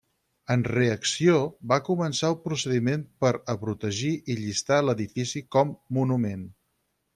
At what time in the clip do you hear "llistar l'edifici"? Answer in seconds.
4.41-5.47